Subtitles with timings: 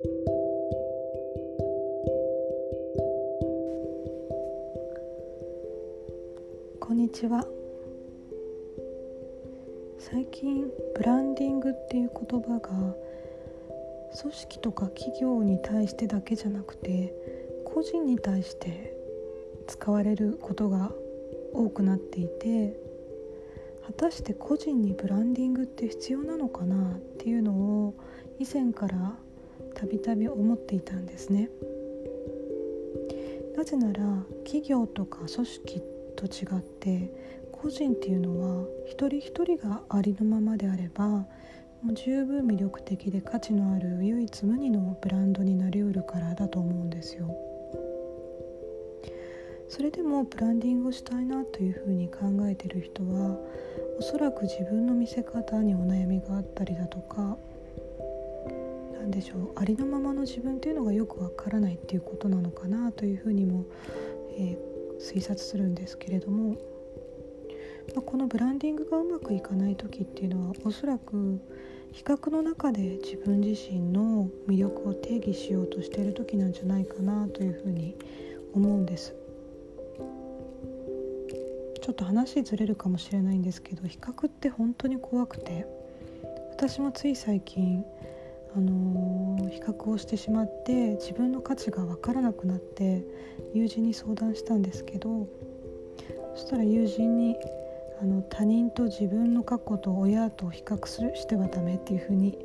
[0.00, 0.08] こ
[6.92, 7.44] んにちは。
[9.98, 12.94] 最近ブランディングっていう言葉が
[14.20, 17.12] 組織とか企業に対してだけじゃなくて
[17.64, 18.96] 個人に対して
[19.66, 20.92] 使われることが
[21.52, 22.78] 多くなっていて
[23.84, 27.94] 果たして個人にブランディングって必要なのかなっていうのを
[28.38, 29.18] 以前から
[29.78, 31.48] たびたび思っていたんですね。
[33.56, 35.82] なぜなら企業とか組織
[36.16, 37.12] と違って
[37.52, 41.26] 個人っていうのは一人一人がありのままであればも
[41.90, 47.32] う十分魅力的で価値のある唯一無二のブランドになりうるからだと思うんですよ。
[49.68, 53.38] それでもブランディングをしたいなというふうに考えてる人は
[54.00, 57.36] おそらく自分の見せ方にお悩みがあったりだとか
[59.08, 63.64] 何でしょうありのままの自分っていうのがよくわからないっていうことなのかなというふうにも、
[64.36, 66.50] えー、推察するんですけれども、
[67.94, 71.40] まあ、このブランディングがうまくいかない時っていうのはおそらく
[71.92, 77.96] 比較の中で自分自身の魅力を定義しようとしている時なんじゃないかなというふうに
[78.52, 79.14] 思うんです。
[81.80, 85.66] ちょっと話ずれるかもしれないんですけど比較って本当に怖くて
[86.58, 87.84] 私もつい最近、
[88.58, 93.04] あの、比較をしてしまって自分の価値が分からなくなって
[93.54, 95.28] 友人に相談したんですけど
[96.34, 97.36] そしたら友人に
[98.00, 102.38] あの他人と自分の過去と親と比較するしてはダメっていうふうに、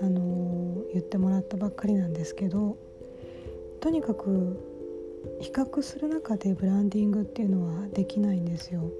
[0.00, 2.78] あの、言ってもらったばっかりなんですけど
[3.80, 4.58] とにかく
[5.40, 8.90] 比較する中でブランディングっていうのはできないんですよ。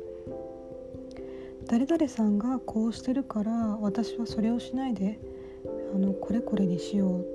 [1.66, 5.18] 誰々さんがこうしてるから私はそれをしないで
[5.94, 7.26] あのこれこれにしよう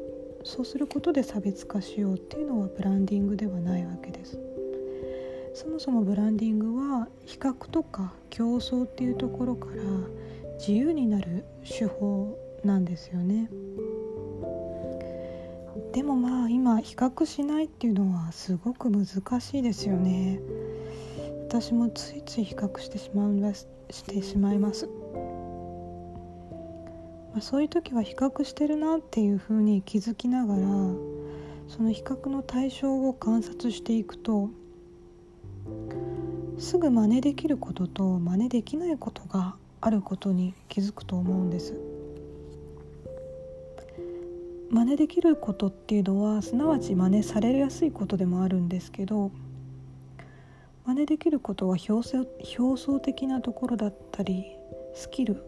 [0.44, 4.40] そうすることで差別化しようっていうのはブランディングではないわけです。
[5.54, 9.74] そもそもブランディングは比較とか競争っていうところから
[10.60, 13.50] 自由になる手法なんですよね。
[15.94, 19.06] でもまあ今比較しないっていうのはすごく難
[19.42, 20.40] しいですよね
[21.48, 23.54] 私もついつい比較してしまう
[23.90, 24.88] してしまいます、
[27.32, 30.62] まあ、そういう時は比較してるなっていうふうに気づきながら
[31.68, 34.50] その比較の対象を観察していくと
[36.58, 41.80] すぐ真似できることと真似できないことがあることに気づくと思うんです。
[44.72, 49.32] 真似できることっていうのはすなわち真似されやすいことでもあるんですけど
[50.86, 52.28] 真似できることは表層
[52.60, 54.46] 表層的なところだったり
[54.94, 55.44] スキル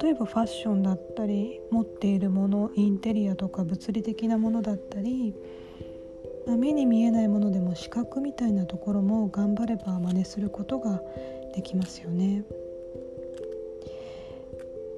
[0.00, 5.34] 例えばファッションだったり持っているものインテリアとか物理的なものだったり、
[6.46, 11.02] ま、目に見えないものでも視覚みたいなところも頑張れば真似することが
[11.54, 12.44] できますよね。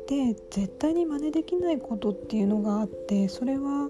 [0.06, 3.88] で絶対に真似できないことっていうのがあってそれは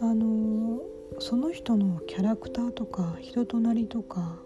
[0.00, 0.80] あの
[1.18, 4.38] その人のキャラクターとか人となりとか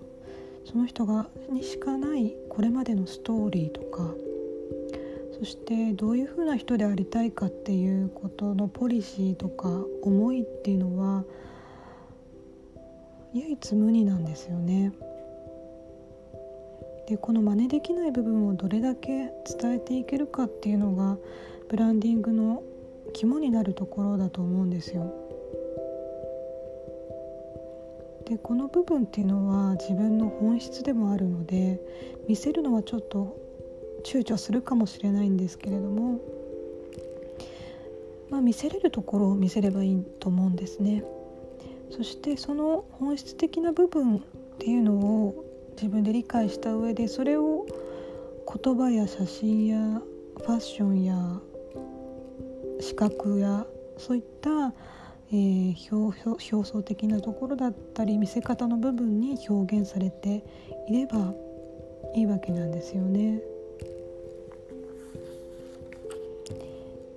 [0.65, 4.15] その人がにしかないこれまでのストーリーとか
[5.41, 9.71] そしてどういうふうな人でありたいかっていうことのポリシーとか
[10.03, 11.25] 思いっていうのは
[13.33, 14.93] 唯一無二なんですよね。
[17.09, 21.17] でこの真似できない部分をどれだけ伝えていけるかっていうのが
[21.71, 22.63] ブランディングの
[23.15, 25.11] 肝になるところだと思うんですよ。
[28.27, 31.81] でこの部分っていうのは自分の本質でもあるので
[32.29, 33.50] 見せるのはちょっと
[34.01, 36.21] 躊躇するかもしれないんですけれども、
[38.31, 41.05] まあ、見せれるところを見せればいいと思うんですね。
[41.91, 44.21] そしてその本質的な部分っ
[44.59, 47.67] ていうのを自分で理解した上でそれを
[48.63, 51.41] 言葉や写真やファッションや
[52.81, 53.67] 視覚や
[53.99, 54.73] そういった、
[55.31, 60.45] えー、表表層的なところだったり見せ方の部分に表現されて
[60.89, 61.35] いれば
[62.15, 63.41] いいわけなんですよね。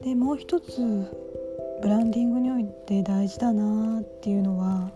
[0.03, 0.81] でもう一つ
[1.81, 4.91] ブランディングにおいて大事だなっていうのは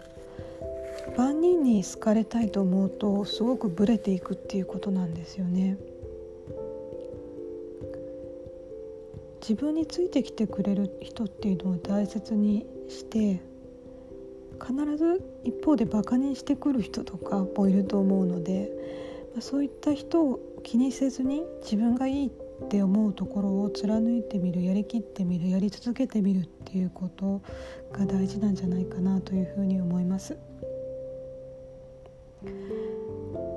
[1.15, 5.77] 万人に好かれたいと思うとすごくブレていくっていうことなんですよね。
[9.41, 13.39] 自分についてきてくれる人っていうのを大切にして
[14.61, 18.69] 必ず一方でバカにしてくる人とかもいると思うので、
[19.33, 27.41] ま、そういった人を気にせずに自分がいいってって思うところを貫いてみるやりきってみるやり続けてみるっていうこと
[27.91, 30.37] が大事なんじゃないかなというふうに思います。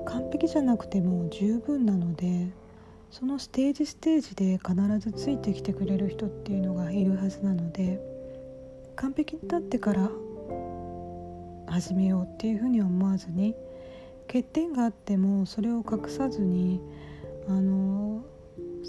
[0.07, 2.49] 完璧じゃなくても十分なので
[3.11, 8.01] そのステージステージで必ずついてきてくれる人っていうのがいるはずなので
[8.97, 10.11] 完璧になってから
[11.67, 13.55] 始めようっていうふうには思わずに
[14.27, 16.81] 欠点があってもそれを隠さずに
[17.49, 18.25] あの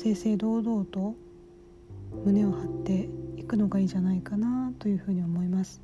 [0.04, 1.14] 正々堂々と
[2.26, 3.08] 胸を張って
[3.38, 5.80] いくのがいいんじゃないかなというふうに思います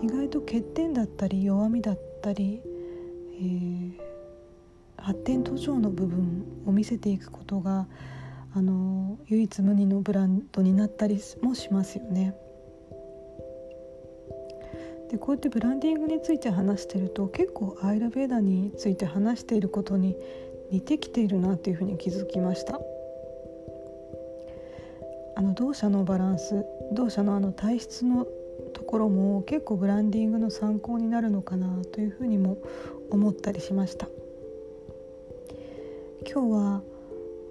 [0.00, 3.92] 意外と欠点だったり弱みだったり、えー、
[4.98, 7.88] 発展途上の部分を見せていくことが
[8.54, 12.36] あの唯一無二のブランドになったりもしますよね。
[15.10, 20.16] でこうやってブランディングについて話してると結構アイルベーダについて話していることに
[20.72, 22.80] 似てきているなというふうに気づきました。
[25.34, 28.26] あの同社のバランス同社のあの体質の
[28.74, 32.58] ところも結構ブランディングの参考になるのかなというふうにも
[33.10, 34.08] 思ったりしました。
[36.30, 36.82] 今日は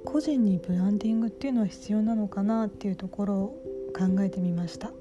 [0.05, 3.47] 個人にブランディングっていうのは必要なのかなっていうところを
[3.95, 4.91] 考えてみました。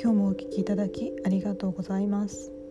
[0.00, 2.61] 今日もお聴きいただきありがとうございます。